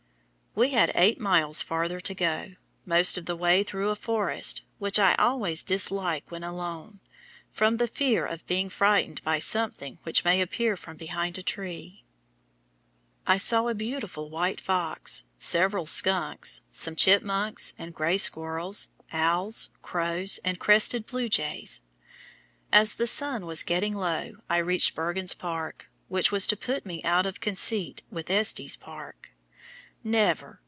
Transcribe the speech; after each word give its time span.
We 0.53 0.71
had 0.71 0.91
eight 0.95 1.17
miles 1.17 1.61
farther 1.61 2.01
to 2.01 2.13
go 2.13 2.55
most 2.85 3.17
of 3.17 3.25
the 3.25 3.37
way 3.37 3.63
through 3.63 3.87
a 3.87 3.95
forest, 3.95 4.63
which 4.79 4.99
I 4.99 5.15
always 5.15 5.63
dislike 5.63 6.25
when 6.29 6.43
alone, 6.43 6.99
from 7.53 7.77
the 7.77 7.87
fear 7.87 8.25
of 8.25 8.45
being 8.47 8.67
frightened 8.69 9.23
by 9.23 9.39
something 9.39 9.99
which 10.03 10.25
may 10.25 10.41
appear 10.41 10.75
from 10.75 10.97
behind 10.97 11.37
a 11.37 11.41
tree. 11.41 12.03
I 13.25 13.37
saw 13.37 13.69
a 13.69 13.73
beautiful 13.73 14.29
white 14.29 14.59
fox, 14.59 15.23
several 15.39 15.85
skunks, 15.85 16.59
some 16.73 16.97
chipmunks 16.97 17.73
and 17.79 17.95
gray 17.95 18.17
squirrels, 18.17 18.89
owls, 19.13 19.69
crows, 19.81 20.37
and 20.43 20.59
crested 20.59 21.05
blue 21.05 21.29
jays. 21.29 21.79
As 22.73 22.95
the 22.95 23.07
sun 23.07 23.45
was 23.45 23.63
getting 23.63 23.95
low 23.95 24.33
I 24.49 24.57
reached 24.57 24.95
Bergens 24.95 25.33
Park, 25.33 25.89
which 26.09 26.29
was 26.29 26.45
to 26.47 26.57
put 26.57 26.85
me 26.85 27.01
out 27.05 27.25
of 27.25 27.39
conceit 27.39 28.03
with 28.11 28.29
Estes 28.29 28.75
Park. 28.75 29.29
Never! 30.03 30.59